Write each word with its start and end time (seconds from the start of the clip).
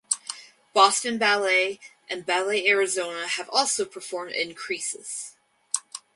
Boston 0.73 1.19
Ballet 1.19 1.79
and 2.09 2.25
Ballet 2.25 2.67
Arizona 2.67 3.27
have 3.27 3.47
also 3.49 3.85
performed 3.85 4.31
"In 4.31 4.55
Creases". 4.55 5.35